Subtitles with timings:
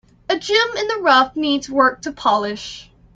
[0.27, 2.89] A gem in the rough needs work to polish.